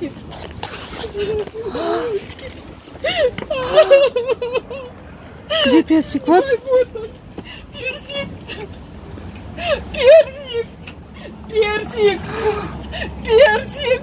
[0.00, 0.12] Персик.
[5.66, 6.26] Где персик?
[6.26, 6.44] Вот.
[6.44, 7.08] Ой, вот он.
[7.72, 8.28] Персик.
[9.92, 10.66] Персик.
[11.48, 12.20] Персик.
[13.24, 14.02] Персик.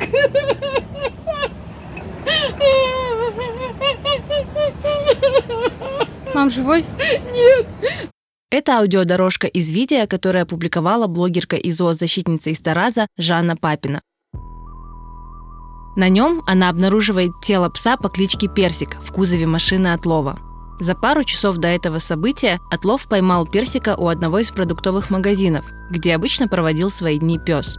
[6.34, 6.86] Мам, живой?
[7.34, 7.68] Нет.
[8.50, 14.02] Это аудиодорожка из видео, которое опубликовала блогерка и зоозащитница из Тараза Жанна Папина.
[15.96, 20.40] На нем она обнаруживает тело пса по кличке Персик в кузове машины отлова.
[20.80, 26.16] За пару часов до этого события отлов поймал Персика у одного из продуктовых магазинов, где
[26.16, 27.78] обычно проводил свои дни пес.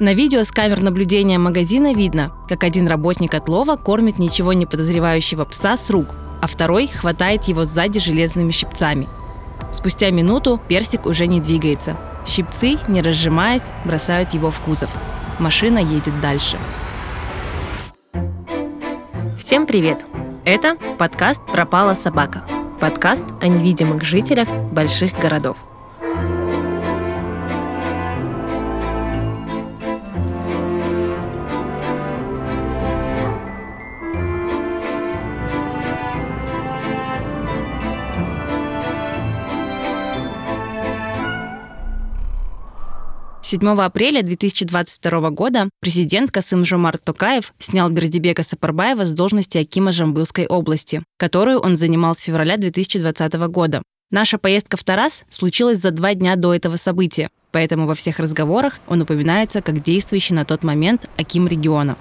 [0.00, 5.44] На видео с камер наблюдения магазина видно, как один работник отлова кормит ничего не подозревающего
[5.44, 6.08] пса с рук,
[6.40, 9.08] а второй хватает его сзади железными щипцами.
[9.70, 11.96] Спустя минуту персик уже не двигается.
[12.26, 14.90] Щипцы, не разжимаясь, бросают его в кузов.
[15.38, 16.58] Машина едет дальше.
[19.44, 20.06] Всем привет!
[20.44, 22.44] Это подкаст «Пропала собака».
[22.80, 25.56] Подкаст о невидимых жителях больших городов.
[43.52, 50.46] Седьмого апреля 2022 года президент Касым Жомар Токаев снял Бердибека Сапарбаева с должности Акима Жамбылской
[50.46, 53.82] области, которую он занимал с февраля 2020 года.
[54.10, 58.78] Наша поездка в Тарас случилась за два дня до этого события, поэтому во всех разговорах
[58.88, 61.98] он упоминается как действующий на тот момент Аким региона.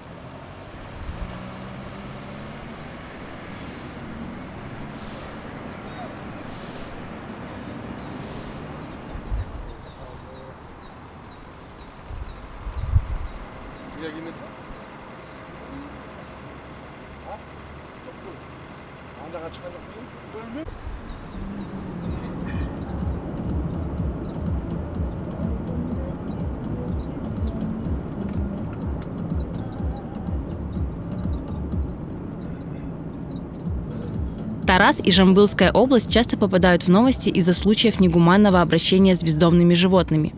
[34.71, 40.33] Тарас и Жамбылская область часто попадают в новости из-за случаев негуманного обращения с бездомными животными.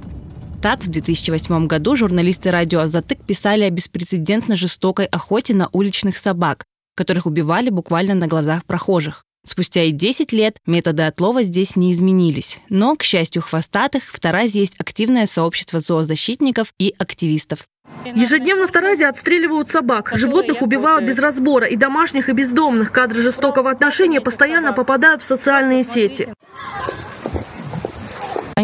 [0.60, 6.66] Так, в 2008 году журналисты радио «Азатык» писали о беспрецедентно жестокой охоте на уличных собак,
[6.96, 9.24] которых убивали буквально на глазах прохожих.
[9.46, 12.60] Спустя и 10 лет методы отлова здесь не изменились.
[12.70, 17.68] Но, к счастью хвостатых, в Таразе есть активное сообщество зоозащитников и активистов.
[18.06, 20.12] Ежедневно в Таразе отстреливают собак.
[20.16, 21.68] Животных убивают без разбора.
[21.68, 22.92] И домашних, и бездомных.
[22.92, 26.30] Кадры жестокого отношения постоянно попадают в социальные сети.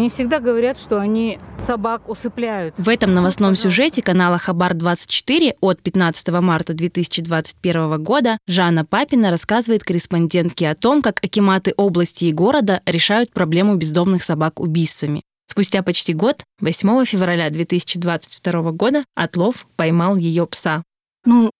[0.00, 2.74] Они всегда говорят, что они собак усыпляют.
[2.78, 10.70] В этом новостном сюжете канала Хабар-24 от 15 марта 2021 года Жанна Папина рассказывает корреспондентке
[10.70, 15.20] о том, как акиматы области и города решают проблему бездомных собак убийствами.
[15.46, 20.82] Спустя почти год, 8 февраля 2022 года, Отлов поймал ее пса.
[21.26, 21.50] Ну,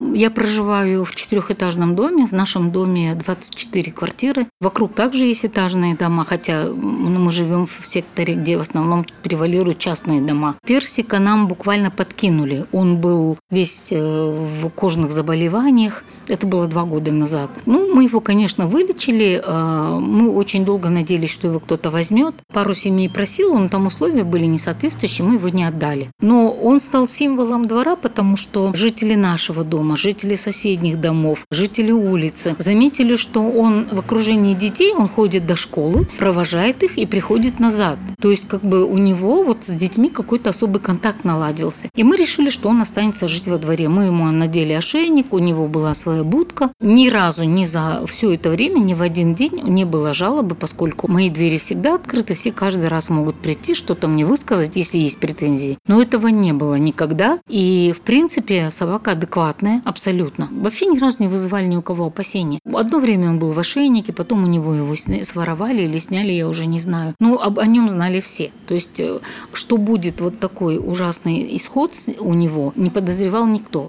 [0.00, 2.26] я проживаю в четырехэтажном доме.
[2.26, 4.46] В нашем доме 24 квартиры.
[4.60, 9.78] Вокруг также есть этажные дома, хотя ну, мы живем в секторе, где в основном превалируют
[9.78, 10.56] частные дома.
[10.64, 12.66] Персика нам буквально подкинули.
[12.72, 16.04] Он был весь э, в кожных заболеваниях.
[16.28, 17.50] Это было два года назад.
[17.66, 19.42] Ну, мы его, конечно, вылечили.
[19.44, 22.34] Э, мы очень долго надеялись, что его кто-то возьмет.
[22.52, 26.10] Пару семей просил, но там условия были не соответствующие, мы его не отдали.
[26.20, 31.92] Но он стал символом двора, потому что жители нашего дома дома, жители соседних домов, жители
[31.92, 37.60] улицы заметили, что он в окружении детей, он ходит до школы, провожает их и приходит
[37.60, 37.98] назад.
[38.20, 41.88] То есть как бы у него вот с детьми какой-то особый контакт наладился.
[41.96, 43.88] И мы решили, что он останется жить во дворе.
[43.88, 46.70] Мы ему надели ошейник, у него была своя будка.
[46.80, 51.08] Ни разу, ни за все это время, ни в один день не было жалобы, поскольку
[51.08, 55.78] мои двери всегда открыты, все каждый раз могут прийти, что-то мне высказать, если есть претензии.
[55.86, 57.38] Но этого не было никогда.
[57.48, 60.48] И, в принципе, собака адекватная, абсолютно.
[60.50, 62.60] Вообще ни разу не вызывали ни у кого опасения.
[62.72, 66.66] Одно время он был в ошейнике, потом у него его своровали или сняли, я уже
[66.66, 67.14] не знаю.
[67.20, 68.52] Но об, о нем знали все.
[68.66, 69.20] То есть, э,
[69.52, 73.88] что будет вот такой ужасный исход у него, не подозревал никто.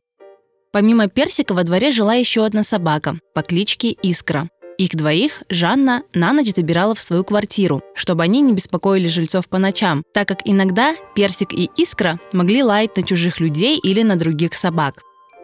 [0.71, 4.49] Помимо Персика во дворе жила еще одна собака по кличке Искра.
[4.77, 9.57] Их двоих Жанна на ночь забирала в свою квартиру, чтобы они не беспокоили жильцов по
[9.57, 14.55] ночам, так как иногда Персик и Искра могли лаять на чужих людей или на других
[14.55, 15.03] собак.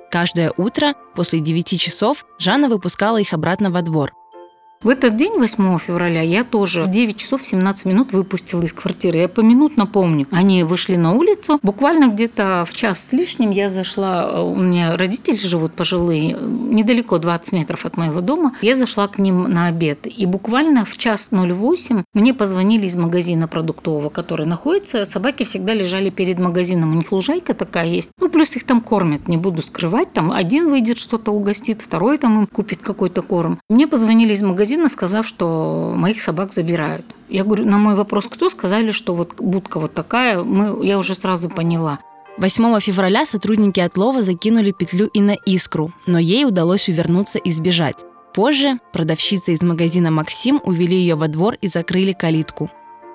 [0.10, 4.14] Каждое утро после 9 часов Жанна выпускала их обратно во двор.
[4.84, 9.18] В этот день, 8 февраля, я тоже в 9 часов 17 минут выпустила из квартиры.
[9.18, 10.28] Я поминутно помню.
[10.30, 11.60] Они вышли на улицу.
[11.64, 14.44] Буквально где-то в час с лишним я зашла.
[14.44, 18.54] У меня родители живут пожилые, недалеко 20 метров от моего дома.
[18.62, 20.06] Я зашла к ним на обед.
[20.06, 25.06] И буквально в час 08 мне позвонили из магазина продуктового, который находится.
[25.06, 26.92] Собаки всегда лежали перед магазином.
[26.92, 28.12] У них лужайка такая есть.
[28.20, 30.14] Ну, плюс их там кормят, не буду скрывать.
[30.14, 33.60] Там один выйдет, что-то угостит, второй там им купит какой-то корм.
[33.70, 37.06] Мне позвонили из магазина магазина, сказав, что моих собак забирают.
[37.30, 41.14] Я говорю, на мой вопрос, кто, сказали, что вот будка вот такая, мы, я уже
[41.14, 42.00] сразу поняла.
[42.38, 47.96] 8 февраля сотрудники отлова закинули петлю и на искру, но ей удалось увернуться и сбежать.
[48.34, 52.70] Позже продавщица из магазина «Максим» увели ее во двор и закрыли калитку.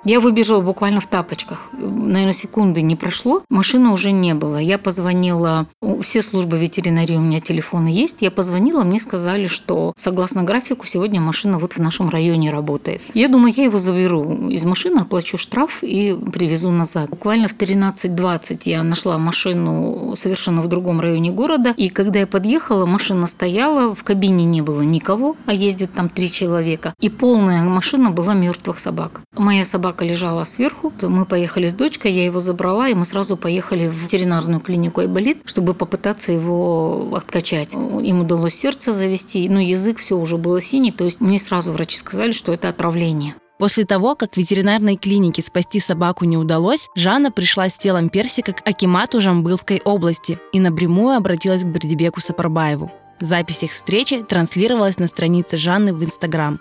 [0.05, 1.69] Я выбежала буквально в тапочках.
[1.73, 3.43] Наверное, секунды не прошло.
[3.49, 4.57] Машины уже не было.
[4.57, 5.67] Я позвонила...
[6.03, 8.23] Все службы ветеринарии у меня телефоны есть.
[8.23, 13.01] Я позвонила, мне сказали, что согласно графику сегодня машина вот в нашем районе работает.
[13.15, 17.11] Я думаю, я его заберу из машины, оплачу штраф и привезу назад.
[17.11, 21.75] Буквально в 13.20 я нашла машину совершенно в другом районе города.
[21.77, 26.33] И когда я подъехала, машина стояла, в кабине не было никого, а ездит там три
[26.33, 26.95] человека.
[27.01, 29.23] И полная машина была мертвых собак.
[29.37, 30.93] Моя собака собака лежала сверху.
[31.03, 35.39] Мы поехали с дочкой, я его забрала, и мы сразу поехали в ветеринарную клинику Айболит,
[35.45, 37.75] чтобы попытаться его откачать.
[37.75, 41.99] Им удалось сердце завести, но язык все уже было синий, то есть мне сразу врачи
[41.99, 43.35] сказали, что это отравление.
[43.59, 48.53] После того, как в ветеринарной клинике спасти собаку не удалось, Жанна пришла с телом персика
[48.53, 52.91] к Акимату Жамбылской области и напрямую обратилась к Бердибеку Сапарбаеву.
[53.21, 56.59] Запись их встречи транслировалась на странице Жанны в Инстаграм.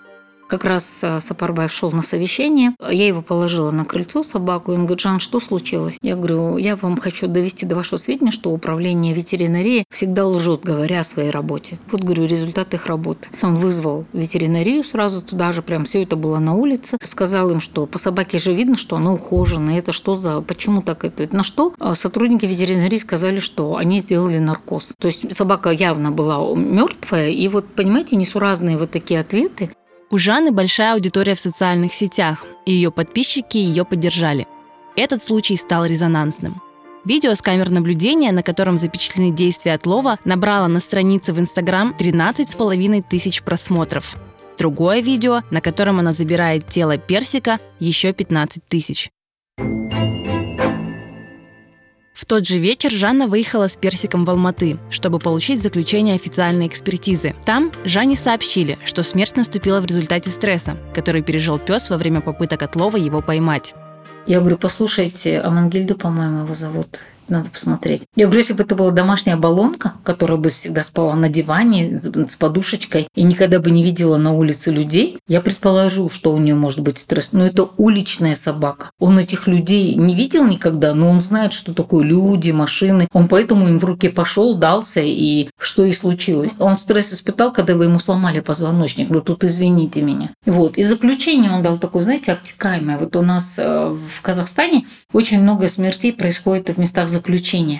[0.52, 2.74] Как раз э, Сапарбаев шел на совещание.
[2.78, 4.72] Я его положила на крыльцо собаку.
[4.72, 5.96] И он говорит, Жан, что случилось?
[6.02, 11.00] Я говорю, я вам хочу довести до вашего сведения, что управление ветеринарии всегда лжет, говоря
[11.00, 11.78] о своей работе.
[11.90, 13.30] Вот, говорю, результат их работы.
[13.40, 16.98] Он вызвал ветеринарию сразу туда же, прям все это было на улице.
[17.02, 19.70] Сказал им, что по собаке же видно, что она ухожена.
[19.70, 20.42] Это что за...
[20.42, 21.34] Почему так это?
[21.34, 24.92] На что а сотрудники ветеринарии сказали, что они сделали наркоз.
[24.98, 27.30] То есть собака явно была мертвая.
[27.30, 29.70] И вот, понимаете, несуразные вот такие ответы.
[30.12, 34.46] У Жанны большая аудитория в социальных сетях, и ее подписчики ее поддержали.
[34.94, 36.60] Этот случай стал резонансным.
[37.06, 43.02] Видео с камер наблюдения, на котором запечатлены действия отлова, набрало на странице в Инстаграм 13,5
[43.08, 44.16] тысяч просмотров.
[44.58, 49.08] Другое видео, на котором она забирает тело персика, еще 15 тысяч.
[52.22, 57.34] В тот же вечер Жанна выехала с Персиком в Алматы, чтобы получить заключение официальной экспертизы.
[57.44, 62.62] Там Жанне сообщили, что смерть наступила в результате стресса, который пережил пес во время попыток
[62.62, 63.74] отлова его поймать.
[64.28, 67.00] Я говорю, послушайте, Амангильду, по-моему, его зовут
[67.32, 68.02] надо посмотреть.
[68.14, 72.36] Я говорю, если бы это была домашняя баллонка, которая бы всегда спала на диване с
[72.36, 76.80] подушечкой и никогда бы не видела на улице людей, я предположу, что у нее может
[76.80, 77.30] быть стресс.
[77.32, 78.90] Но это уличная собака.
[79.00, 83.08] Он этих людей не видел никогда, но он знает, что такое люди, машины.
[83.12, 86.56] Он поэтому им в руки пошел, дался, и что и случилось.
[86.58, 89.08] Он стресс испытал, когда вы ему сломали позвоночник.
[89.10, 90.30] Ну тут извините меня.
[90.46, 90.76] Вот.
[90.76, 92.98] И заключение он дал такое, знаете, обтекаемое.
[92.98, 97.21] Вот у нас э, в Казахстане очень много смертей происходит в местах заключения.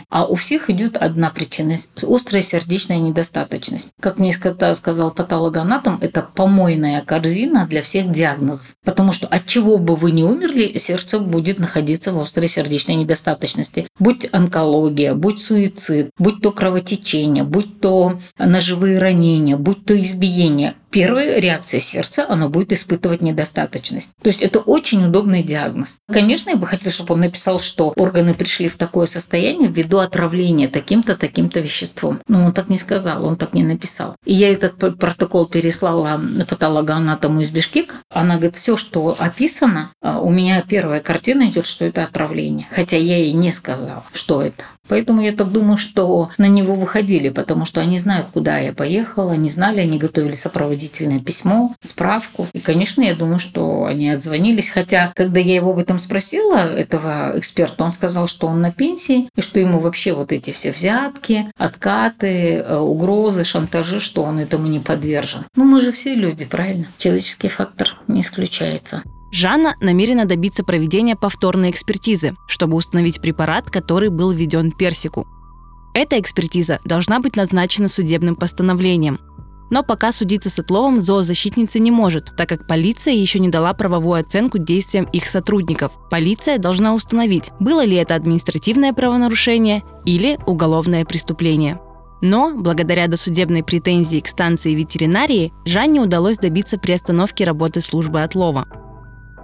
[0.08, 3.90] А у всех идет одна причина– острая сердечная недостаточность.
[4.00, 8.74] Как мне сказал патологоанатом, это помойная корзина для всех диагнозов.
[8.84, 13.86] Потому что от чего бы вы не умерли, сердце будет находиться в острой сердечной недостаточности.
[13.98, 21.41] Будь онкология, будь суицид, будь то кровотечение, будь то ножевые ранения, будь то избиение первая
[21.41, 24.11] реакция сердца, оно будет испытывать недостаточность.
[24.22, 25.96] То есть это очень удобный диагноз.
[26.06, 30.69] Конечно, я бы хотела, чтобы он написал, что органы пришли в такое состояние ввиду отравления
[30.69, 32.20] таким-то, таким-то веществом.
[32.29, 34.15] Но он так не сказал, он так не написал.
[34.25, 37.94] И я этот протокол переслала патологоанатому из Бишкека.
[38.11, 42.67] Она говорит, все, что описано, а, у меня первая картина идет, что это отравление.
[42.70, 44.65] Хотя я ей не сказала, что это.
[44.93, 49.32] Поэтому я так думаю, что на него выходили, потому что они знают, куда я поехала,
[49.32, 52.46] они знали, они готовили сопроводительное письмо, справку.
[52.53, 54.69] И, конечно, я думаю, что они отзвонились.
[54.69, 59.31] Хотя, когда я его об этом спросила, этого эксперта, он сказал, что он на пенсии,
[59.34, 64.67] и что ему вообще вот эти все взятки, откаты, э, угрозы, шантажи, что он этому
[64.67, 65.46] не подвержен.
[65.56, 66.87] Ну, мы же все люди, правильно?
[66.99, 69.03] Человеческий фактор не исключается.
[69.32, 75.27] Жанна намерена добиться проведения повторной экспертизы, чтобы установить препарат, который был введен персику.
[75.94, 79.19] Эта экспертиза должна быть назначена судебным постановлением.
[79.70, 84.20] Но пока судиться с отловом зоозащитница не может, так как полиция еще не дала правовую
[84.20, 85.93] оценку действиям их сотрудников.
[86.10, 91.81] Полиция должна установить, было ли это административное правонарушение или уголовное преступление.
[92.20, 98.81] Но, благодаря досудебной претензии к станции ветеринарии, Жанне удалось добиться приостановки работы службы отлова.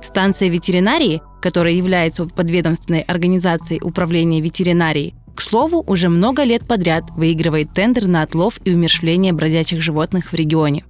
[0.03, 7.73] Станция ветеринарии, которая является подведомственной организацией управления ветеринарией, к слову, уже много лет подряд выигрывает
[7.73, 10.85] тендер на отлов и умершление бродячих животных в регионе.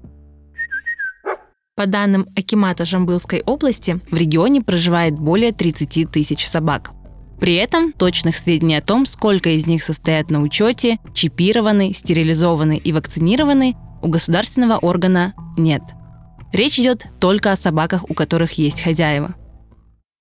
[1.77, 6.93] По данным Акимата Жамбылской области, в регионе проживает более 30 тысяч собак.
[7.38, 12.93] При этом точных сведений о том, сколько из них состоят на учете, чипированы, стерилизованы и
[12.93, 15.83] вакцинированы, у государственного органа нет.
[16.52, 19.35] Речь идет только о собаках, у которых есть хозяева.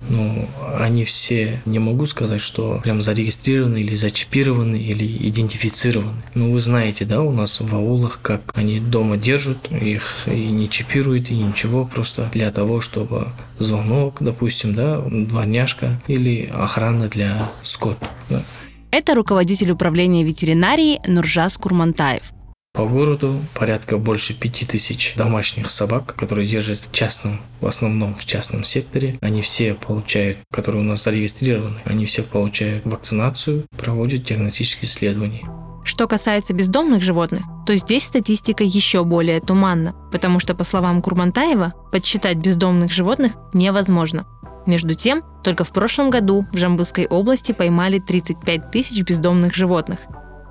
[0.10, 6.22] Ну, они все, не могу сказать, что прям зарегистрированы или зачипированы или идентифицированы.
[6.36, 10.70] Ну, вы знаете, да, у нас в аулах, как они дома держат, их и не
[10.70, 17.98] чипируют, и ничего, просто для того, чтобы звонок, допустим, да, дворняжка или охрана для скот.
[18.30, 18.44] Да.
[18.92, 22.37] Это руководитель управления ветеринарии Нуржас Курмантаев.
[22.78, 28.24] По городу порядка больше пяти тысяч домашних собак, которые держат в частном, в основном в
[28.24, 29.18] частном секторе.
[29.20, 35.50] Они все получают, которые у нас зарегистрированы, они все получают вакцинацию, проводят диагностические исследования.
[35.86, 41.74] Что касается бездомных животных, то здесь статистика еще более туманна, потому что, по словам Курмантаева,
[41.92, 44.28] подсчитать бездомных животных невозможно.
[44.68, 50.02] Между тем, только в прошлом году в Жамбылской области поймали 35 тысяч бездомных животных,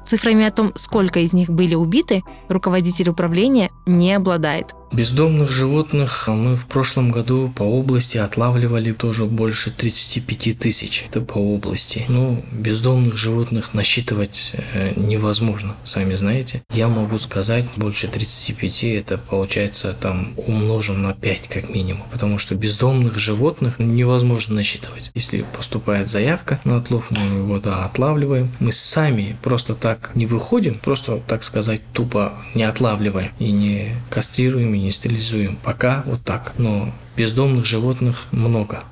[0.06, 4.74] Цифрами о том, сколько из них были убиты, руководитель управления не обладает.
[4.92, 11.04] Бездомных животных мы в прошлом году по области отлавливали тоже больше 35 тысяч.
[11.08, 12.04] Это по области.
[12.08, 16.62] Ну, бездомных животных насчитывать э, невозможно, сами знаете.
[16.72, 22.04] Я могу сказать, больше 35 это получается там умножим на 5 как минимум.
[22.10, 25.10] Потому что бездомных животных невозможно насчитывать.
[25.14, 28.50] Если поступает заявка на отлов, мы его да, отлавливаем.
[28.60, 34.75] Мы сами просто так не выходим, просто, так сказать, тупо не отлавливаем и не кастрируем
[34.76, 35.56] и не стерилизуем.
[35.62, 36.52] Пока вот так.
[36.58, 38.82] Но бездомных животных много.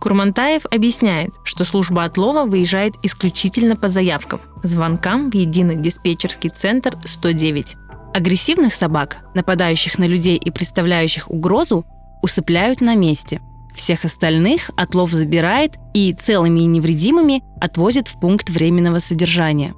[0.00, 7.76] Курмантаев объясняет, что служба отлова выезжает исключительно по заявкам, звонкам в единый диспетчерский центр 109.
[8.14, 11.84] Агрессивных собак, нападающих на людей и представляющих угрозу,
[12.22, 13.40] усыпляют на месте.
[13.74, 19.74] Всех остальных отлов забирает и целыми и невредимыми отвозит в пункт временного содержания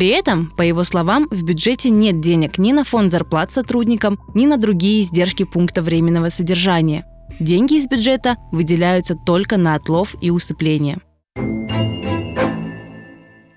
[0.00, 4.46] при этом, по его словам, в бюджете нет денег ни на фонд зарплат сотрудникам, ни
[4.46, 7.04] на другие издержки пункта временного содержания.
[7.38, 11.00] Деньги из бюджета выделяются только на отлов и усыпление.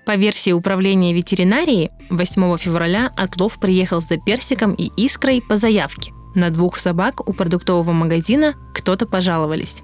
[0.04, 6.12] По версии управления ветеринарии, 8 февраля отлов приехал за персиком и искрой по заявке.
[6.34, 9.82] На двух собак у продуктового магазина кто-то пожаловались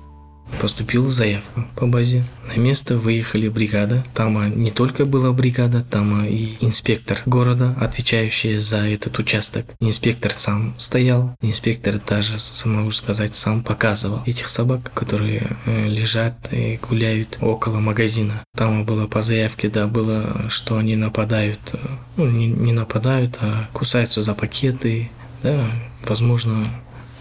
[0.60, 2.24] поступила заявка по базе.
[2.46, 4.04] На место выехали бригада.
[4.14, 9.66] Там а, не только была бригада, там а, и инспектор города, отвечающий за этот участок.
[9.80, 11.34] Инспектор сам стоял.
[11.40, 18.42] Инспектор даже, могу сказать, сам показывал этих собак, которые э, лежат и гуляют около магазина.
[18.56, 21.78] Там было по заявке, да, было, что они нападают, э,
[22.16, 25.10] ну, не, не нападают, а кусаются за пакеты,
[25.42, 25.70] да,
[26.04, 26.66] возможно,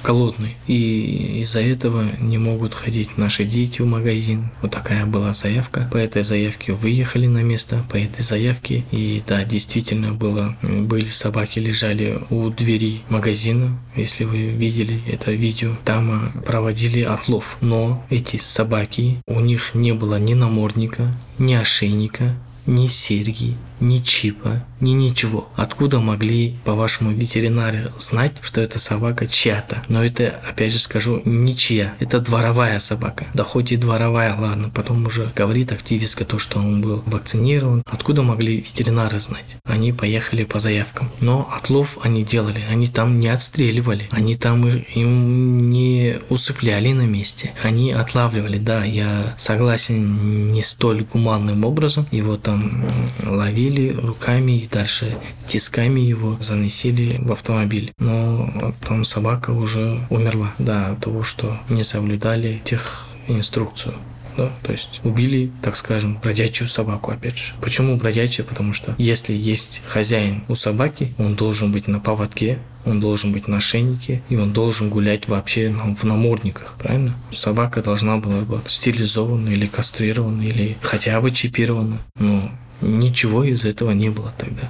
[0.03, 0.55] голодный.
[0.67, 4.49] И из-за этого не могут ходить наши дети в магазин.
[4.61, 5.89] Вот такая была заявка.
[5.91, 8.83] По этой заявке выехали на место, по этой заявке.
[8.91, 13.77] И да, действительно было, были собаки лежали у двери магазина.
[13.95, 17.57] Если вы видели это видео, там а, проводили отлов.
[17.61, 24.65] Но эти собаки, у них не было ни намордника, ни ошейника, ни серьги, ни чипа,
[24.79, 25.49] ни ничего.
[25.55, 29.83] Откуда могли, по-вашему, ветеринаре знать, что эта собака чья-то?
[29.89, 31.93] Но это, опять же скажу, ничья.
[31.99, 33.27] Это дворовая собака.
[33.33, 37.83] Да хоть и дворовая, ладно, потом уже говорит активистка то, что он был вакцинирован.
[37.85, 39.45] Откуда могли ветеринары знать?
[39.65, 41.09] Они поехали по заявкам.
[41.19, 47.51] Но отлов они делали, они там не отстреливали, они там им не усыпляли на месте.
[47.63, 52.07] Они отлавливали, да, я согласен, не столь гуманным образом.
[52.11, 52.85] Его там
[53.23, 57.91] ловили схватили руками и дальше тисками его заносили в автомобиль.
[57.99, 63.93] Но там собака уже умерла, да, того, что не соблюдали тех инструкцию.
[64.37, 67.53] Да, то есть убили, так скажем, бродячую собаку, опять же.
[67.61, 68.45] Почему бродячая?
[68.45, 73.49] Потому что если есть хозяин у собаки, он должен быть на поводке, он должен быть
[73.49, 77.15] на ошейнике, и он должен гулять вообще в намордниках, правильно?
[77.31, 81.97] Собака должна была быть стерилизована или кастрирована, или хотя бы чипирована.
[82.17, 82.49] Но
[82.81, 84.69] Ничего из этого не было тогда.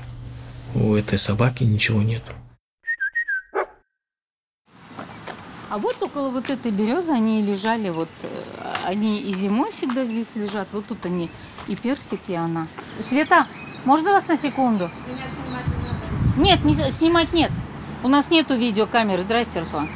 [0.74, 2.24] У этой собаки ничего нет.
[5.70, 8.28] А вот около вот этой березы они лежали, вот э,
[8.86, 10.68] они и зимой всегда здесь лежат.
[10.72, 11.30] Вот тут они
[11.68, 12.68] и персик, и она.
[13.00, 13.46] Света,
[13.86, 14.90] можно вас на секунду?
[16.38, 17.52] Нет, не, снимать нет.
[18.02, 19.22] У нас нету видеокамеры.
[19.22, 19.90] Здрасте, Руслан.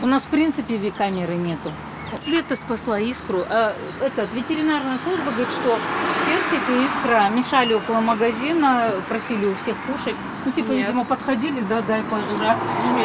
[0.00, 1.70] У нас, в принципе, камеры нету.
[2.16, 3.44] Света спасла искру.
[3.48, 5.78] А, этот, ветеринарная служба говорит, что
[6.26, 10.14] персик и искра мешали около магазина, просили у всех кушать.
[10.44, 10.86] Ну, типа, Нет.
[10.86, 12.58] видимо, подходили, да, дай пожрать.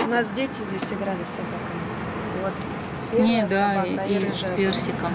[0.06, 1.84] У нас дети здесь играли с собаками.
[2.42, 2.54] Вот
[3.02, 5.14] С ней, да, собака и, и с персиком.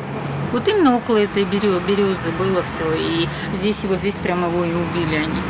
[0.52, 2.92] Вот именно около этой березы было все.
[2.94, 5.42] И здесь, вот здесь прямо его и убили они.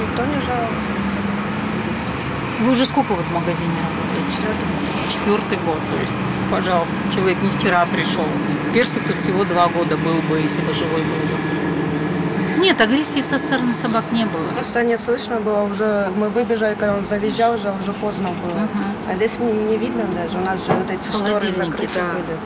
[0.00, 1.42] Никто не жаловался на собаку
[1.84, 2.60] здесь.
[2.60, 4.32] Вы уже сколько вот в магазине работаете?
[4.36, 5.12] Четвертый год.
[5.12, 5.78] Четвертый год.
[5.90, 6.12] То есть,
[6.52, 8.26] пожалуйста, человек не вчера пришел.
[8.74, 12.60] Персик тут всего два года был бы, если бы живой был бы.
[12.60, 14.46] Нет, агрессии со стороны собак не было.
[14.54, 16.12] Просто не слышно было уже.
[16.14, 18.60] Мы выбежали, когда он завизжал, уже уже поздно было.
[18.60, 18.84] Мгм.
[19.08, 20.36] А здесь не, не видно даже.
[20.38, 22.12] У нас же вот эти шторы закрыты да.
[22.12, 22.38] были.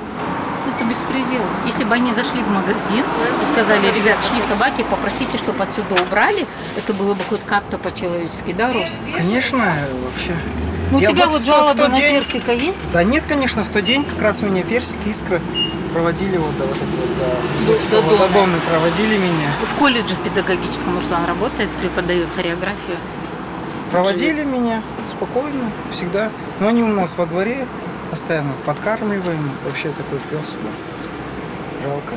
[0.74, 1.42] Это беспредел.
[1.66, 3.04] Если бы они зашли в магазин
[3.42, 6.46] и сказали, ребят, шли собаки, попросите, чтобы отсюда убрали,
[6.76, 8.88] это было бы хоть как-то по-человечески, да, Рус?
[9.16, 10.34] Конечно, вообще.
[10.90, 12.82] Ну, у Я тебя вот вот в тот- в на день- персика есть?
[12.92, 15.40] Да нет, конечно, в тот день как раз меня персик, искра
[15.92, 18.52] проводили вот до вот этого, до, До- до дома.
[18.70, 19.48] проводили меня.
[19.74, 22.98] В колледже педагогическом Руслан работает, преподает хореографию.
[23.90, 26.30] Проводили меня спокойно, всегда.
[26.60, 27.66] Но они у нас во дворе
[28.10, 29.50] постоянно подкармливаем.
[29.64, 30.52] Вообще такой пес.
[30.52, 30.70] был.
[31.84, 32.14] Жалко.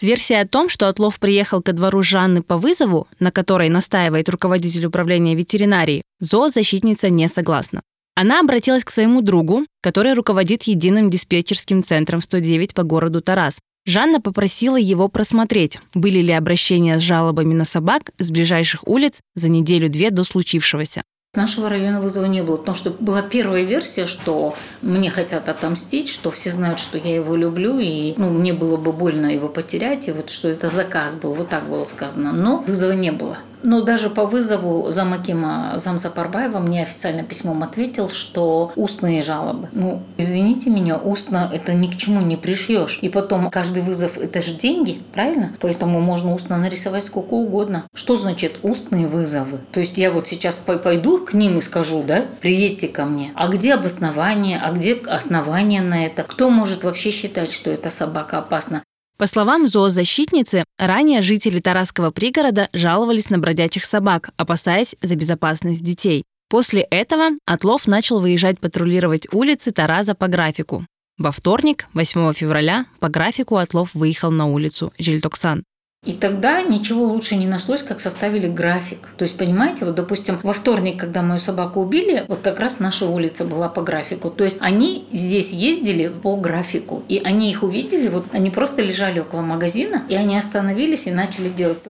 [0.00, 4.30] С версией о том, что Отлов приехал ко двору Жанны по вызову, на которой настаивает
[4.30, 7.82] руководитель управления ветеринарии, зоозащитница не согласна.
[8.16, 13.58] Она обратилась к своему другу, который руководит единым диспетчерским центром 109 по городу Тарас.
[13.84, 19.50] Жанна попросила его просмотреть, были ли обращения с жалобами на собак с ближайших улиц за
[19.50, 21.02] неделю-две до случившегося.
[21.32, 26.08] С нашего района вызова не было, потому что была первая версия, что мне хотят отомстить,
[26.08, 30.08] что все знают, что я его люблю, и ну, мне было бы больно его потерять,
[30.08, 32.32] и вот что это заказ был, вот так было сказано.
[32.32, 33.38] Но вызова не было.
[33.62, 39.68] Но даже по вызову замакима Замзапарбаева мне официально письмом ответил, что устные жалобы.
[39.72, 42.98] Ну, извините меня, устно это ни к чему не пришьешь.
[43.02, 45.52] И потом каждый вызов это же деньги, правильно?
[45.60, 47.84] Поэтому можно устно нарисовать сколько угодно.
[47.94, 49.58] Что значит устные вызовы?
[49.72, 53.32] То есть я вот сейчас пой- пойду к ним и скажу, да, приедьте ко мне.
[53.34, 54.60] А где обоснование?
[54.62, 56.22] А где основание на это?
[56.22, 58.82] Кто может вообще считать, что эта собака опасна?
[59.20, 66.24] По словам зоозащитницы, ранее жители Тарасского пригорода жаловались на бродячих собак, опасаясь за безопасность детей.
[66.48, 70.86] После этого Отлов начал выезжать патрулировать улицы Тараза по графику.
[71.18, 75.64] Во вторник, 8 февраля, по графику Отлов выехал на улицу Жильтоксан.
[76.02, 79.10] И тогда ничего лучше не нашлось, как составили график.
[79.18, 83.04] То есть, понимаете, вот, допустим, во вторник, когда мою собаку убили, вот как раз наша
[83.04, 84.30] улица была по графику.
[84.30, 87.02] То есть, они здесь ездили по графику.
[87.08, 91.50] И они их увидели, вот они просто лежали около магазина, и они остановились и начали
[91.50, 91.80] делать.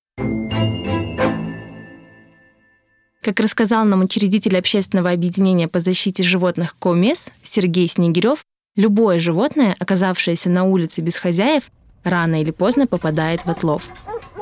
[3.22, 8.42] Как рассказал нам учредитель общественного объединения по защите животных КОМЕС Сергей Снегирев,
[8.74, 11.70] любое животное, оказавшееся на улице без хозяев,
[12.04, 13.90] рано или поздно попадает в отлов.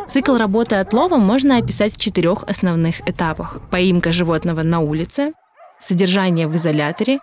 [0.09, 3.61] Цикл работы отлова можно описать в четырех основных этапах.
[3.71, 5.33] Поимка животного на улице,
[5.79, 7.19] содержание в изоляторе,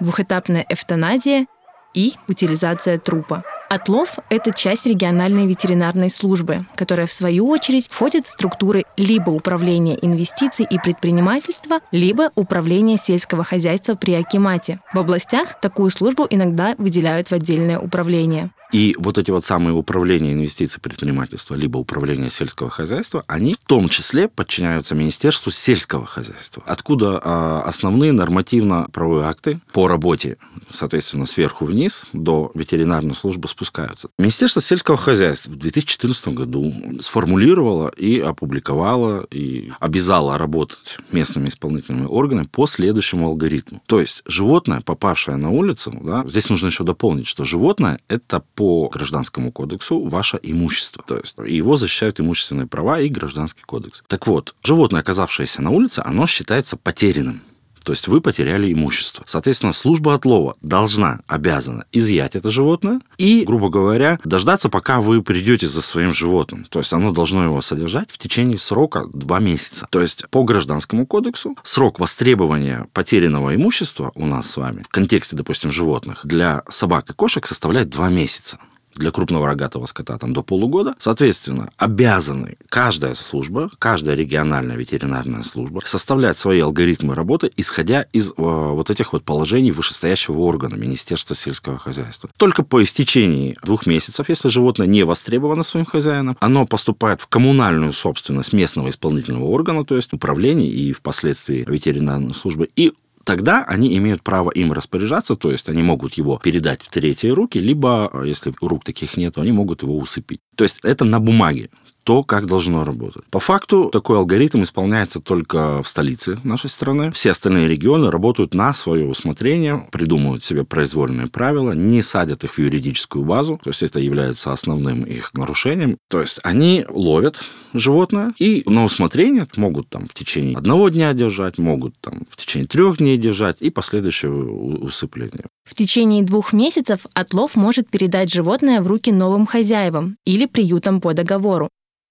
[0.00, 1.46] двухэтапная эвтаназия
[1.94, 3.44] и утилизация трупа.
[3.70, 9.96] Отлов– это часть региональной ветеринарной службы, которая, в свою очередь, входит в структуры либо управления
[10.04, 14.80] инвестиций и предпринимательства, либо управления сельского хозяйства при Акимате.
[14.92, 18.50] В областях такую службу иногда выделяют в отдельное управление.
[18.72, 23.88] И вот эти вот самые управления инвестиций предпринимательства, либо управление сельского хозяйства, они в том
[23.88, 32.06] числе подчиняются Министерству сельского хозяйства, откуда а, основные нормативно-правовые акты по работе, соответственно, сверху вниз
[32.12, 34.08] до ветеринарной службы спускаются.
[34.18, 42.46] Министерство сельского хозяйства в 2014 году сформулировало и опубликовало, и обязало работать местными исполнительными органами
[42.46, 43.82] по следующему алгоритму.
[43.86, 48.88] То есть животное, попавшее на улицу, да, здесь нужно еще дополнить, что животное– это по
[48.88, 51.04] гражданскому кодексу ваше имущество.
[51.06, 54.02] То есть его защищают имущественные права и гражданский кодекс.
[54.06, 57.42] Так вот, животное, оказавшееся на улице, оно считается потерянным.
[57.84, 59.24] То есть вы потеряли имущество.
[59.26, 65.66] Соответственно, служба отлова должна, обязана изъять это животное и, грубо говоря, дождаться, пока вы придете
[65.66, 66.66] за своим животным.
[66.68, 69.86] То есть оно должно его содержать в течение срока два месяца.
[69.90, 75.36] То есть по гражданскому кодексу срок востребования потерянного имущества у нас с вами в контексте,
[75.36, 78.58] допустим, животных для собак и кошек составляет два месяца.
[78.94, 80.94] Для крупного рогатого скота там, до полугода.
[80.98, 88.32] Соответственно, обязаны каждая служба, каждая региональная ветеринарная служба составлять свои алгоритмы работы, исходя из э,
[88.36, 92.30] вот этих вот положений вышестоящего органа Министерства сельского хозяйства.
[92.36, 97.92] Только по истечении двух месяцев, если животное не востребовано своим хозяином, оно поступает в коммунальную
[97.92, 102.92] собственность местного исполнительного органа, то есть управления и впоследствии ветеринарной службы, и
[103.30, 107.58] тогда они имеют право им распоряжаться, то есть они могут его передать в третьи руки,
[107.58, 110.40] либо, если рук таких нет, они могут его усыпить.
[110.56, 111.70] То есть это на бумаге
[112.10, 113.22] то, как должно работать.
[113.30, 117.12] По факту такой алгоритм исполняется только в столице нашей страны.
[117.12, 122.58] Все остальные регионы работают на свое усмотрение, придумывают себе произвольные правила, не садят их в
[122.58, 125.98] юридическую базу, то есть это является основным их нарушением.
[126.08, 127.44] То есть они ловят
[127.74, 132.66] животное и на усмотрение могут там в течение одного дня держать, могут там в течение
[132.66, 135.44] трех дней держать и последующее усыпление.
[135.64, 141.14] В течение двух месяцев отлов может передать животное в руки новым хозяевам или приютам по
[141.14, 141.68] договору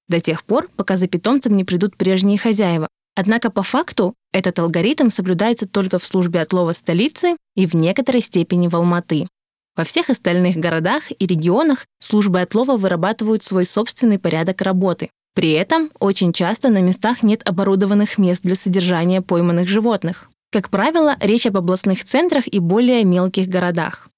[0.10, 2.88] до тех пор, пока за питомцем не придут прежние хозяева.
[3.15, 8.67] Однако по факту этот алгоритм соблюдается только в службе отлова столицы и в некоторой степени
[8.67, 9.28] в Алматы.
[9.76, 15.10] Во всех остальных городах и регионах службы отлова вырабатывают свой собственный порядок работы.
[15.36, 20.30] При этом очень часто на местах нет оборудованных мест для содержания пойманных животных.
[20.52, 24.10] Как правило, речь об областных центрах и более мелких городах.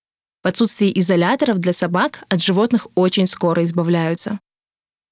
[0.43, 4.39] В отсутствии изоляторов для собак от животных очень скоро избавляются.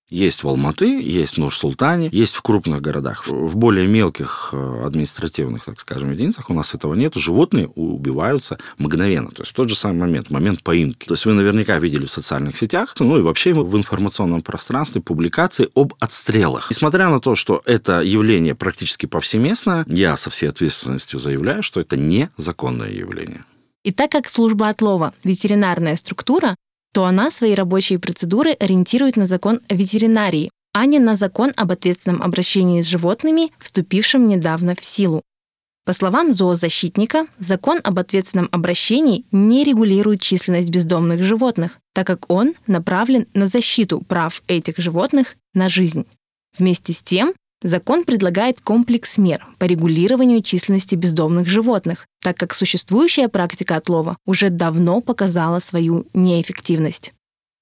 [0.09, 3.27] Есть в Алматы, есть в Нур-Султане, есть в крупных городах.
[3.27, 7.13] В более мелких э, административных, так скажем, единицах у нас этого нет.
[7.15, 9.29] Животные убиваются мгновенно.
[9.29, 11.05] То есть в тот же самый момент, момент поимки.
[11.05, 15.69] То есть вы наверняка видели в социальных сетях, ну и вообще в информационном пространстве публикации
[15.75, 16.71] об отстрелах.
[16.71, 21.97] Несмотря на то, что это явление практически повсеместное, я со всей ответственностью заявляю, что это
[21.97, 23.43] незаконное явление.
[23.83, 26.55] И так как служба отлова– ветеринарная структура,
[26.93, 31.71] то она свои рабочие процедуры ориентирует на закон о ветеринарии, а не на закон об
[31.71, 35.21] ответственном обращении с животными, вступившем недавно в силу.
[35.85, 42.53] По словам зоозащитника, закон об ответственном обращении не регулирует численность бездомных животных, так как он
[42.67, 46.05] направлен на защиту прав этих животных на жизнь.
[46.57, 53.27] Вместе с тем, Закон предлагает комплекс мер по регулированию численности бездомных животных, так как существующая
[53.27, 57.13] практика отлова уже давно показала свою неэффективность.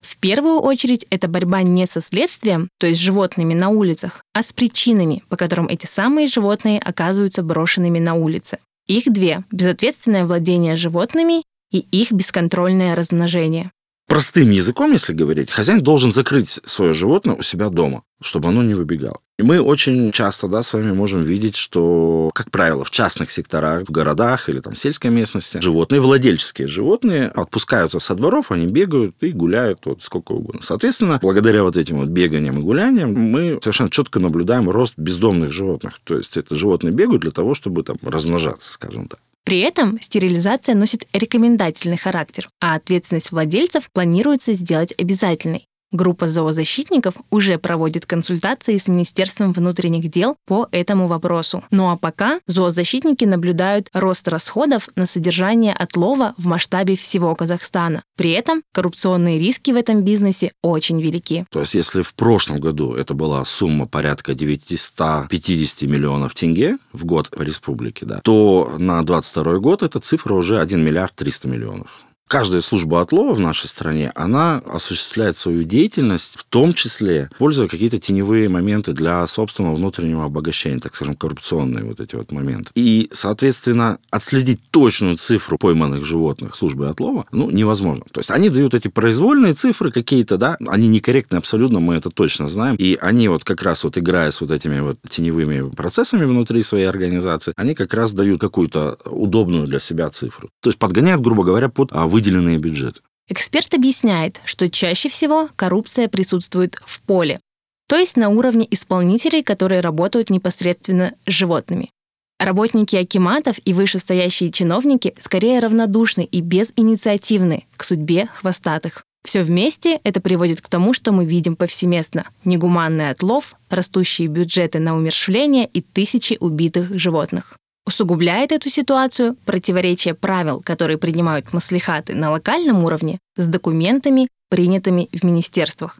[0.02, 4.54] В первую очередь это борьба не со следствием, то есть животными на улицах, а с
[4.54, 8.60] причинами, по которым эти самые животные оказываются брошенными на улице.
[8.88, 13.72] Их две– безответственное владение животными и их бесконтрольное размножение.
[14.08, 18.74] Простым языком, если говорить, хозяин должен закрыть свое животное у себя дома, чтобы оно не
[18.74, 19.20] выбегало.
[19.38, 23.84] И мы очень часто да, с вами можем видеть, что, как правило, в частных секторах,
[23.84, 29.34] в городах или там сельской местности животные, владельческие животные отпускаются со дворов, они бегают и
[29.34, 30.62] гуляют вот сколько угодно.
[30.64, 36.00] Соответственно, благодаря вот этим вот беганиям и гуляниям мы совершенно четко наблюдаем рост бездомных животных.
[36.06, 39.20] То есть это животные бегают для того, чтобы там размножаться, скажем так.
[39.48, 45.66] При этом стерилизация носит рекомендательный характер, а ответственность владельцев планируется сделать обязательной.
[45.94, 51.64] Группа зоозащитников уже проводит консультации с Министерством внутренних дел по этому вопросу.
[51.72, 58.04] Ну а пока зоозащитники наблюдают рост расходов на содержание отлова в масштабе всего Казахстана.
[58.18, 61.46] При этом коррупционные риски в этом бизнесе очень велики.
[61.52, 67.30] То есть если в прошлом году это была сумма порядка 950 миллионов тенге в год
[67.34, 72.02] в республике, да, то на 22 год эта цифра уже 1 миллиард 300 миллионов.
[72.28, 78.00] Каждая служба отлова в нашей стране, она осуществляет свою деятельность, в том числе, используя какие-то
[78.00, 82.72] теневые моменты для собственного внутреннего обогащения, так скажем, коррупционные вот эти вот моменты.
[82.76, 88.04] И, соответственно, отследить точную цифру пойманных животных службы отлова, ну, невозможно.
[88.12, 92.50] То есть они дают эти произвольные цифры какие-то, да, они некорректны абсолютно, мы это точно
[92.50, 96.62] знаем, и они вот как раз вот играя с вот этими вот теневыми процессами внутри
[96.62, 100.50] своей организации, они как раз дают какую-то удобную для себя цифру.
[100.62, 103.02] То есть подгоняют, грубо говоря, под а, выделенные бюджеты.
[103.30, 107.40] Эксперт объясняет, что чаще всего коррупция присутствует в поле,
[107.88, 111.92] то есть на уровне исполнителей, которые работают непосредственно с животными.
[112.40, 119.04] Работники акиматов и вышестоящие чиновники скорее равнодушны и безинициативны к судьбе хвостатых.
[119.24, 122.26] Все вместе это приводит к тому, что мы видим повсеместно.
[122.46, 127.58] Негуманный отлов, растущие бюджеты на умершвление и тысячи убитых животных.
[127.88, 135.24] Усугубляет эту ситуацию противоречие правил, которые принимают маслихаты на локальном уровне, с документами, принятыми в
[135.24, 135.98] министерствах.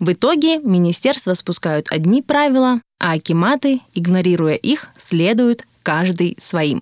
[0.00, 6.80] В итоге министерства спускают одни правила, а акиматы, игнорируя их, следуют каждый своим.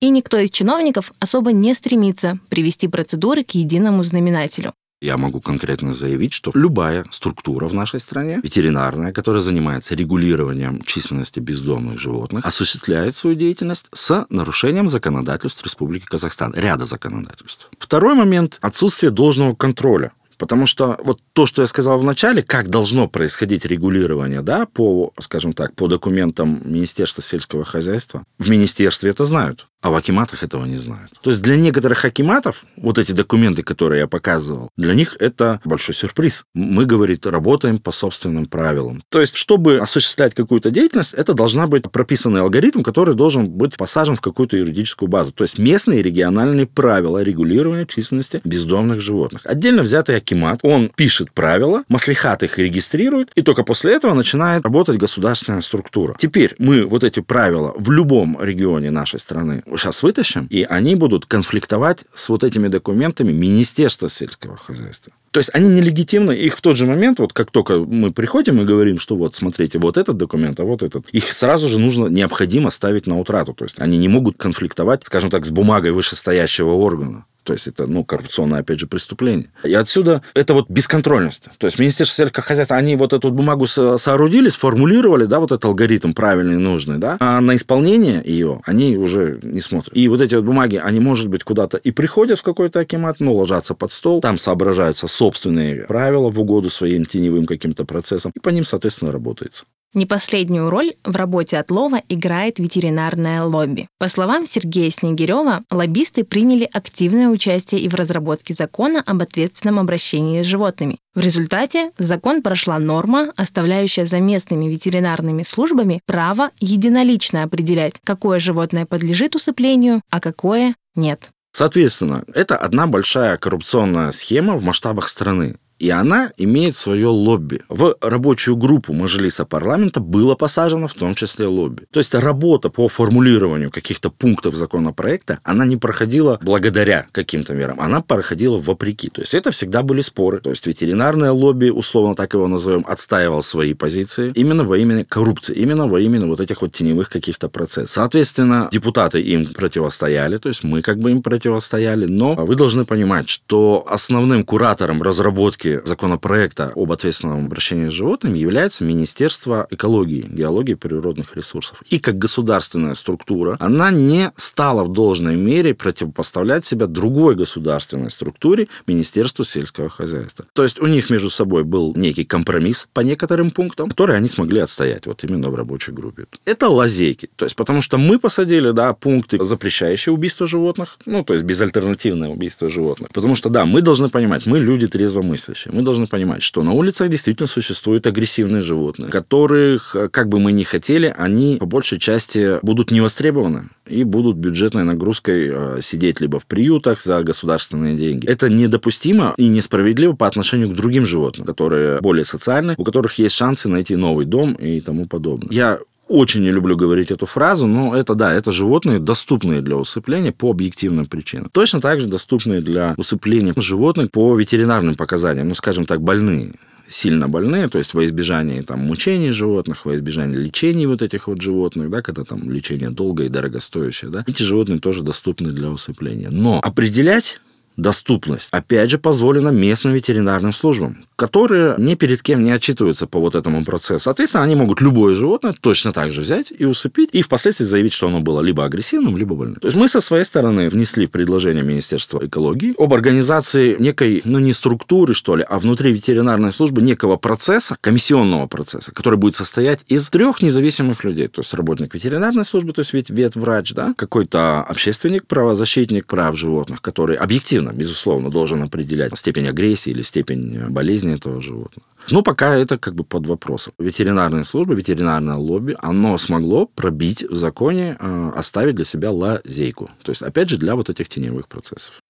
[0.00, 4.72] И никто из чиновников особо не стремится привести процедуры к единому знаменателю.
[5.02, 11.40] Я могу конкретно заявить, что любая структура в нашей стране, ветеринарная, которая занимается регулированием численности
[11.40, 17.70] бездомных животных, осуществляет свою деятельность с нарушением законодательств Республики Казахстан, ряда законодательств.
[17.78, 20.12] Второй момент– отсутствие должного контроля.
[20.36, 25.12] Потому что вот то, что я сказал в начале, как должно происходить регулирование, да, по,
[25.18, 30.64] скажем так, по документам Министерства сельского хозяйства, в министерстве это знают а в акиматах этого
[30.66, 31.10] не знают.
[31.22, 35.94] То есть для некоторых акиматов вот эти документы, которые я показывал, для них это большой
[35.94, 36.44] сюрприз.
[36.54, 39.02] Мы, говорит, работаем по собственным правилам.
[39.08, 44.16] То есть, чтобы осуществлять какую-то деятельность, это должна быть прописанный алгоритм, который должен быть посажен
[44.16, 45.32] в какую-то юридическую базу.
[45.32, 49.42] То есть местные региональные правила регулирования численности бездомных животных.
[49.44, 54.98] Отдельно взятый акимат, он пишет правила, маслихат их регистрирует, и только после этого начинает работать
[54.98, 56.14] государственная структура.
[56.18, 61.26] Теперь мы вот эти правила в любом регионе нашей страны сейчас вытащим, и они будут
[61.26, 65.12] конфликтовать с вот этими документами Министерства сельского хозяйства.
[65.30, 68.64] То есть они нелегитимны, их в тот же момент, вот как только мы приходим и
[68.64, 72.70] говорим, что вот, смотрите, вот этот документ, а вот этот, их сразу же нужно, необходимо
[72.70, 73.54] ставить на утрату.
[73.54, 77.24] То есть они не могут конфликтовать, скажем так, с бумагой вышестоящего органа.
[77.50, 79.48] То есть это, ну, коррупционное, опять же, преступление.
[79.64, 81.48] И отсюда это вот бесконтрольность.
[81.58, 86.12] То есть Министерство сельского хозяйства, они вот эту бумагу соорудили, сформулировали, да, вот этот алгоритм
[86.12, 89.96] правильный, нужный, да, а на исполнение ее они уже не смотрят.
[89.96, 93.34] И вот эти вот бумаги, они, может быть, куда-то и приходят в какой-то акимат, ну,
[93.34, 98.50] ложатся под стол, там соображаются собственные правила в угоду своим теневым каким-то процессам, и по
[98.50, 99.64] ним, соответственно, работается.
[99.92, 103.88] Не последнюю роль в работе отлова играет ветеринарное лобби.
[103.98, 110.44] По словам Сергея Снегирева, лоббисты приняли активное участие и в разработке закона об ответственном обращении
[110.44, 110.98] с животными.
[111.16, 118.86] В результате закон прошла норма, оставляющая за местными ветеринарными службами право единолично определять, какое животное
[118.86, 121.30] подлежит усыплению, а какое нет.
[121.50, 127.62] Соответственно, это одна большая коррупционная схема в масштабах страны и она имеет свое лобби.
[127.68, 131.84] В рабочую группу Мажилиса парламента было посажено в том числе лобби.
[131.90, 138.02] То есть работа по формулированию каких-то пунктов законопроекта, она не проходила благодаря каким-то мерам, она
[138.02, 139.08] проходила вопреки.
[139.08, 140.40] То есть это всегда были споры.
[140.40, 145.54] То есть ветеринарное лобби, условно так его назовем, отстаивал свои позиции именно во имя коррупции,
[145.54, 147.90] именно во имя вот этих вот теневых каких-то процессов.
[147.90, 153.30] Соответственно, депутаты им противостояли, то есть мы как бы им противостояли, но вы должны понимать,
[153.30, 160.72] что основным куратором разработки разработки законопроекта об ответственном обращении с животными является Министерство экологии, геологии
[160.72, 161.82] и природных ресурсов.
[161.90, 168.68] И как государственная структура, она не стала в должной мере противопоставлять себя другой государственной структуре
[168.86, 170.44] Министерству сельского хозяйства.
[170.52, 174.60] То есть у них между собой был некий компромисс по некоторым пунктам, который они смогли
[174.60, 176.26] отстоять вот именно в рабочей группе.
[176.44, 177.28] Это лазейки.
[177.36, 182.28] То есть потому что мы посадили да, пункты, запрещающие убийство животных, ну, то есть безальтернативное
[182.28, 183.10] убийство животных.
[183.12, 185.72] Потому что, да, мы должны понимать, мы люди трезвомыслящие следующее.
[185.74, 190.62] Мы должны понимать, что на улицах действительно существуют агрессивные животные, которых, как бы мы ни
[190.62, 196.38] хотели, они по большей части будут не востребованы и будут бюджетной нагрузкой э, сидеть либо
[196.38, 198.26] в приютах за государственные деньги.
[198.26, 203.34] Это недопустимо и несправедливо по отношению к другим животным, которые более социальны, у которых есть
[203.34, 205.48] шансы найти новый дом и тому подобное.
[205.50, 205.78] Я
[206.10, 210.50] очень не люблю говорить эту фразу, но это да, это животные, доступные для усыпления по
[210.50, 211.48] объективным причинам.
[211.52, 216.54] Точно так же доступные для усыпления животных по ветеринарным показаниям, ну, скажем так, больные
[216.88, 221.40] сильно больные, то есть во избежание там, мучений животных, во избежание лечений вот этих вот
[221.40, 226.28] животных, да, когда там лечение долгое и дорогостоящее, да, эти животные тоже доступны для усыпления.
[226.30, 227.40] Но определять
[227.80, 233.34] доступность, опять же, позволена местным ветеринарным службам, которые ни перед кем не отчитываются по вот
[233.34, 234.04] этому процессу.
[234.04, 238.08] Соответственно, они могут любое животное точно так же взять и усыпить, и впоследствии заявить, что
[238.08, 239.56] оно было либо агрессивным, либо больным.
[239.56, 244.38] То есть мы со своей стороны внесли в предложение Министерства экологии об организации некой, ну
[244.38, 249.84] не структуры, что ли, а внутри ветеринарной службы некого процесса, комиссионного процесса, который будет состоять
[249.88, 251.28] из трех независимых людей.
[251.28, 256.82] То есть работник ветеринарной службы, то есть ведь ветврач, да, какой-то общественник, правозащитник прав животных,
[256.82, 261.88] который объективно, безусловно, должен определять степень агрессии или степень болезни жизни этого животного.
[262.10, 263.72] Ну, пока это как бы под вопросом.
[263.78, 269.90] Ветеринарная служба, ветеринарное лобби, оно смогло пробить в законе, э, оставить для себя лазейку.
[270.02, 272.00] То есть, опять же, для вот этих теневых процессов.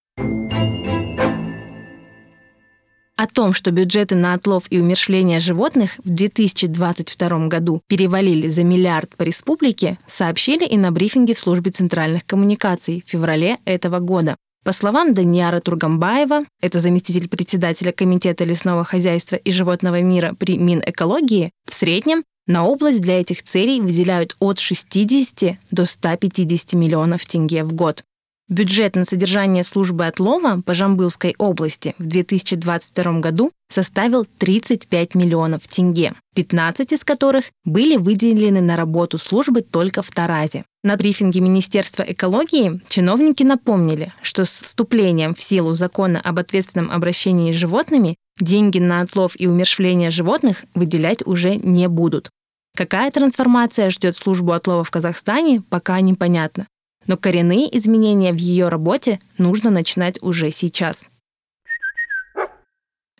[3.16, 9.14] О том, что бюджеты на отлов и умершление животных в 2022 году перевалили за миллиард
[9.16, 14.36] по республике, сообщили и на брифинге в службе центральных коммуникаций в феврале этого года.
[14.62, 21.50] По словам Даниара Тургамбаева, это заместитель председателя Комитета лесного хозяйства и животного мира при Минэкологии,
[21.66, 27.72] в среднем на область для этих целей выделяют от 60 до 150 миллионов тенге в
[27.72, 28.02] год.
[28.50, 36.14] Бюджет на содержание службы отлова по Жамбылской области в 2022 году составил 35 миллионов тенге,
[36.34, 40.64] 15 из которых были выделены на работу службы только в Таразе.
[40.82, 47.52] На брифинге Министерства экологии чиновники напомнили, что с вступлением в силу закона об ответственном обращении
[47.52, 52.30] с животными деньги на отлов и умершвление животных выделять уже не будут.
[52.76, 56.66] Какая трансформация ждет службу отлова в Казахстане, пока непонятно
[57.06, 61.06] но коренные изменения в ее работе нужно начинать уже сейчас.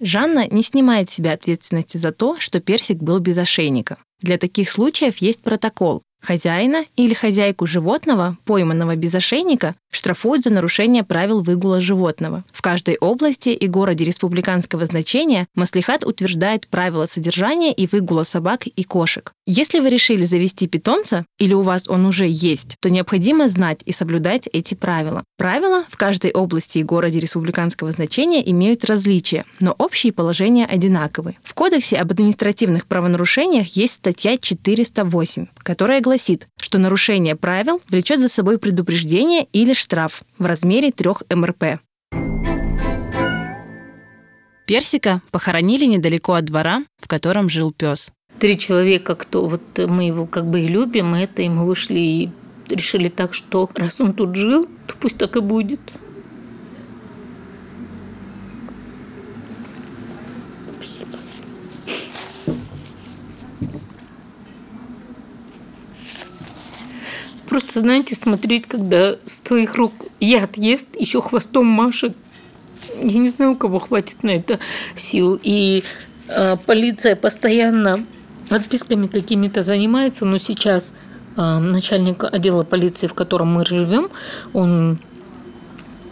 [0.01, 3.99] Жанна не снимает с себя ответственности за то, что Персик был без ошейника.
[4.21, 11.03] Для таких случаев есть протокол, Хозяина или хозяйку животного, пойманного без ошейника, штрафуют за нарушение
[11.03, 12.45] правил выгула животного.
[12.53, 18.85] В каждой области и городе республиканского значения Маслихат утверждает правила содержания и выгула собак и
[18.85, 19.33] кошек.
[19.47, 23.93] Если вы решили завести питомца или у вас он уже есть, то необходимо знать и
[23.93, 25.25] соблюдать эти правила.
[25.39, 31.35] Правила в каждой области и городе республиканского значения имеют различия, но общие положения одинаковы.
[31.43, 38.29] В Кодексе об административных правонарушениях есть статья 408, которая гласит, что нарушение правил влечет за
[38.29, 41.81] собой предупреждение или штраф в размере 3 МРП.
[44.67, 48.13] Персика похоронили недалеко от двора, в котором жил пес.
[48.39, 51.99] Три человека, кто вот мы его как бы и любим, и это и мы вышли
[51.99, 52.31] и
[52.69, 55.81] решили так, что раз он тут жил, то пусть так и будет.
[67.81, 72.17] Знаете, смотреть, когда с твоих рук яд ест, еще хвостом машет.
[73.03, 74.59] Я не знаю, у кого хватит на это
[74.95, 75.39] сил.
[75.43, 75.83] И
[76.29, 78.05] э, полиция постоянно
[78.49, 80.93] отписками какими-то занимается, но сейчас
[81.37, 84.11] э, начальник отдела полиции, в котором мы живем,
[84.53, 84.99] он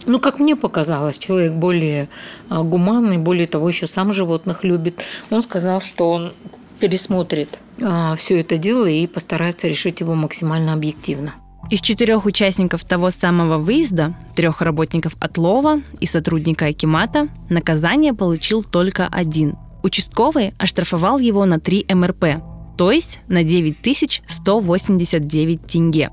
[0.05, 2.09] ну, как мне показалось, человек более
[2.49, 5.03] гуманный, более того, еще сам животных любит.
[5.29, 6.33] Он сказал, что он
[6.79, 11.33] пересмотрит а, все это дело и постарается решить его максимально объективно.
[11.69, 19.07] Из четырех участников того самого выезда, трех работников отлова и сотрудника Акимата, наказание получил только
[19.07, 19.55] один.
[19.83, 22.41] Участковый оштрафовал его на 3 МРП,
[22.75, 26.09] то есть на 9189 тенге.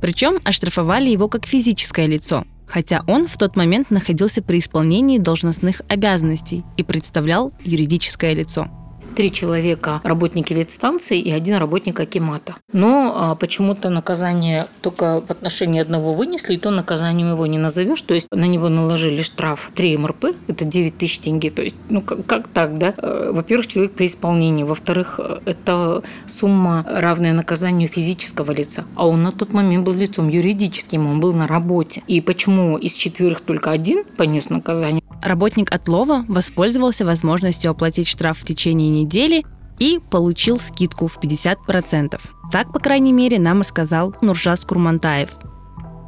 [0.00, 5.82] Причем оштрафовали его как физическое лицо, хотя он в тот момент находился при исполнении должностных
[5.90, 8.70] обязанностей и представлял юридическое лицо
[9.16, 12.56] три человека работники ветстанции и один работник Акимата.
[12.72, 18.02] Но а, почему-то наказание только в отношении одного вынесли, и то наказанием его не назовешь.
[18.02, 21.50] То есть на него наложили штраф 3 МРП, это 9 тысяч тенге.
[21.50, 22.92] То есть, ну как, как так, да?
[22.98, 24.64] Э, во-первых, человек при исполнении.
[24.64, 28.84] Во-вторых, это сумма равная наказанию физического лица.
[28.96, 32.02] А он на тот момент был лицом юридическим, он был на работе.
[32.06, 35.02] И почему из четверых только один понес наказание?
[35.22, 39.44] Работник отлова воспользовался возможностью оплатить штраф в течение недели
[39.78, 42.20] и получил скидку в 50%.
[42.52, 45.30] Так, по крайней мере, нам сказал Нуржас Курмантаев,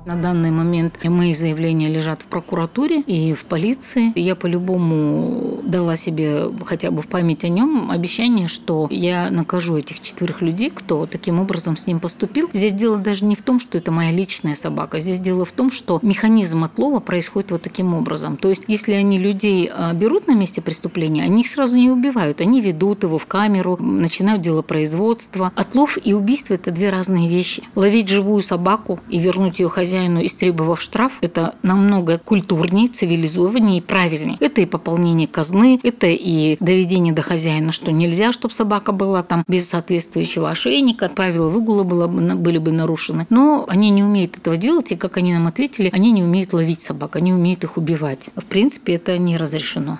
[0.08, 4.10] на данный момент мои заявления лежат в прокуратуре и в полиции.
[4.18, 10.00] Я по-любому дала себе хотя бы в память о нем обещание, что я накажу этих
[10.00, 12.48] четверых людей, кто таким образом с ним поступил.
[12.54, 14.98] Здесь дело даже не в том, что это моя личная собака.
[14.98, 18.38] Здесь дело в том, что механизм отлова происходит вот таким образом.
[18.38, 22.40] То есть, если они людей а, берут на месте преступления, они их сразу не убивают.
[22.40, 25.52] Они ведут его в камеру, начинают дело производства.
[25.54, 27.62] Отлов и убийство– это две разные вещи.
[27.74, 33.80] Ловить живую собаку и вернуть ее хозяину хозяину, истребовав штраф, это намного культурнее, цивилизованнее и
[33.80, 34.36] правильнее.
[34.40, 39.44] Это и пополнение казны, это и доведение до хозяина, что нельзя, чтобы собака была там
[39.48, 43.26] без соответствующего ошейника, правила выгула было, были бы нарушены.
[43.30, 46.82] Но они не умеют этого делать, и как они нам ответили, они не умеют ловить
[46.82, 48.30] собак, они умеют их убивать.
[48.36, 49.98] В принципе, это не разрешено.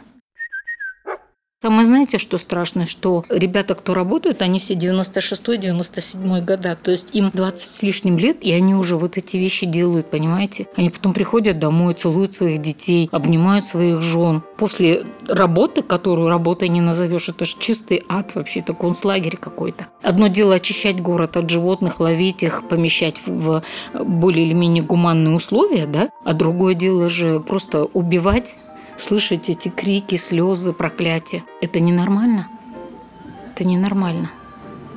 [1.61, 7.31] Самое знаете, что страшно, что ребята, кто работают, они все 96-97 года, то есть им
[7.35, 10.69] 20 с лишним лет, и они уже вот эти вещи делают, понимаете?
[10.77, 14.45] Они потом приходят домой, целуют своих детей, обнимают своих жен.
[14.57, 19.89] После работы, которую работой не назовешь, это же чистый ад вообще, это концлагерь какой-то.
[20.05, 25.87] Одно дело очищать город от животных, ловить их, помещать в более или менее гуманные условия,
[25.87, 26.11] да?
[26.25, 28.55] А другое дело же просто убивать
[28.99, 31.45] слышать эти крики, слезы, проклятия.
[31.61, 32.49] Это ненормально.
[33.53, 34.31] Это ненормально.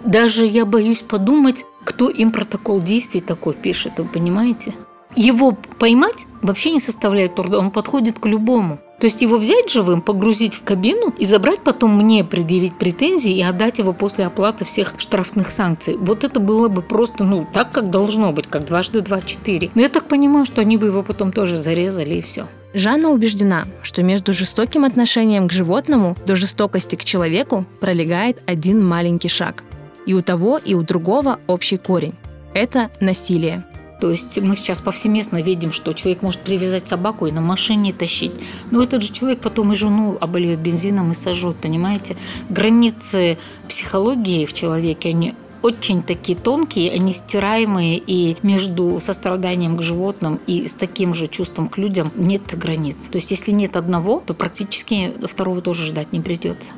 [0.05, 4.73] Даже я боюсь подумать, кто им протокол действий такой пишет, вы понимаете?
[5.15, 8.79] Его поймать вообще не составляет труда, он подходит к любому.
[8.99, 13.41] То есть его взять живым, погрузить в кабину и забрать потом мне, предъявить претензии и
[13.41, 15.97] отдать его после оплаты всех штрафных санкций.
[15.97, 19.71] Вот это было бы просто, ну, так, как должно быть, как дважды два четыре.
[19.73, 22.47] Но я так понимаю, что они бы его потом тоже зарезали и все.
[22.73, 29.27] Жанна убеждена, что между жестоким отношением к животному до жестокости к человеку пролегает один маленький
[29.27, 29.63] шаг.
[30.05, 32.13] И у того, и у другого общий корень–
[32.53, 33.65] это насилие.
[33.99, 38.31] То есть мы сейчас повсеместно видим, что человек может привязать собаку и на машине тащить.
[38.71, 42.17] Но этот же человек потом и жену обольет бензином и сожжет, понимаете?
[42.49, 50.39] Границы психологии в человеке, они очень такие тонкие, они стираемые, и между состраданием к животным
[50.47, 53.07] и с таким же чувством к людям нет границ.
[53.07, 56.73] То есть если нет одного, то практически второго тоже ждать не придется.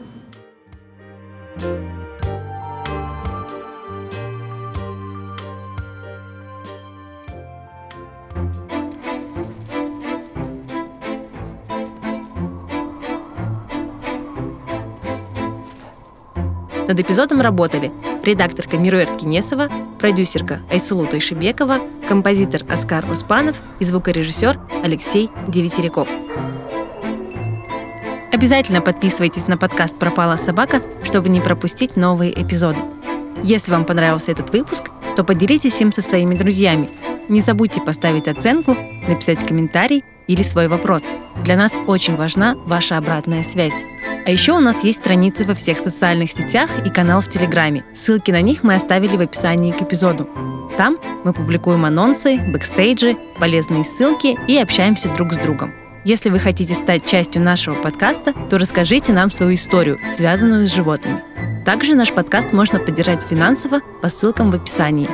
[16.94, 17.92] Над эпизодом работали
[18.24, 19.68] редакторка Мируэрт Кинесова,
[19.98, 26.08] продюсерка Айсулу Тойшибекова, композитор Оскар Оспанов и звукорежиссер Алексей Девятеряков.
[28.32, 32.78] Обязательно подписывайтесь на подкаст «Пропала собака», чтобы не пропустить новые эпизоды.
[33.42, 36.88] Если вам понравился этот выпуск, то поделитесь им со своими друзьями.
[37.28, 38.78] Не забудьте поставить оценку,
[39.08, 41.02] написать комментарий или свой вопрос.
[41.44, 43.84] Для нас очень важна ваша обратная связь.
[44.26, 47.84] А еще у нас есть страницы во всех социальных сетях и канал в Телеграме.
[47.94, 50.30] Ссылки на них мы оставили в описании к эпизоду.
[50.78, 55.74] Там мы публикуем анонсы, бэкстейджи, полезные ссылки и общаемся друг с другом.
[56.06, 61.22] Если вы хотите стать частью нашего подкаста, то расскажите нам свою историю, связанную с животными.
[61.66, 65.10] Также наш подкаст можно поддержать финансово по ссылкам в описании.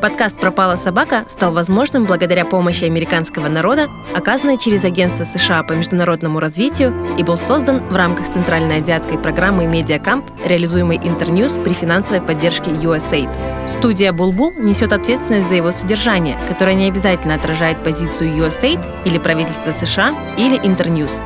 [0.00, 6.38] Подкаст «Пропала собака» стал возможным благодаря помощи американского народа, оказанной через Агентство США по международному
[6.38, 13.68] развитию и был создан в рамках Центральноазиатской программы «Медиакамп», реализуемой Интерньюз при финансовой поддержке USAID.
[13.68, 19.72] Студия «Булбул» несет ответственность за его содержание, которое не обязательно отражает позицию USAID или правительства
[19.72, 21.22] США или Интерньюз.